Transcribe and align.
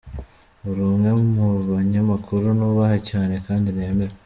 Uri 0.69 0.79
umwe 0.89 1.09
mu 1.33 1.47
banyamakuru 1.71 2.45
nubaha 2.57 2.95
Cyanee 3.07 3.39
kandi 3.47 3.67
nemera. 3.77 4.13